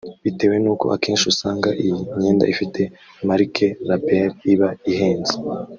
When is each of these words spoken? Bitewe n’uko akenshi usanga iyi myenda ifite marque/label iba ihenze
Bitewe 0.23 0.55
n’uko 0.63 0.85
akenshi 0.95 1.25
usanga 1.33 1.69
iyi 1.81 1.93
myenda 2.17 2.43
ifite 2.53 2.81
marque/label 3.27 4.29
iba 4.53 4.69
ihenze 4.91 5.35